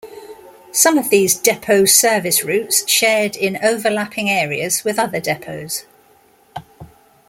Some 0.71 0.97
of 0.97 1.09
these 1.09 1.35
depots 1.35 1.93
service 1.93 2.43
routes 2.43 2.89
shared 2.89 3.35
in 3.35 3.59
overlapping 3.61 4.31
areas 4.31 4.83
with 4.83 4.97
other 4.97 5.19
depots. 5.19 5.85